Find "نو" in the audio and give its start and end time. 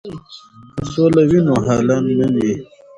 1.47-1.53